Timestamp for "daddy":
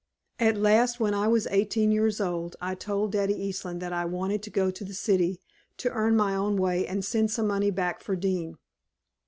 3.11-3.35